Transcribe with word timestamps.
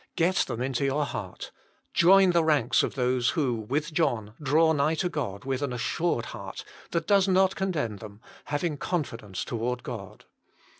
Get 0.15 0.37
them 0.37 0.63
into 0.63 0.83
your 0.83 1.05
heart. 1.05 1.51
Join 1.93 2.31
the 2.31 2.43
ranks 2.43 2.81
of 2.81 2.95
those 2.95 3.29
who, 3.37 3.53
with 3.53 3.93
John, 3.93 4.33
draw 4.41 4.73
nigh 4.73 4.95
to 4.95 5.09
God 5.09 5.45
with 5.45 5.61
an 5.61 5.71
assured 5.71 6.25
heart, 6.25 6.65
that 6.89 7.05
does 7.05 7.27
not 7.27 7.55
condemn 7.55 7.97
them, 7.97 8.19
having 8.45 8.77
confidence 8.77 9.45
toward 9.45 9.83
God. 9.83 10.25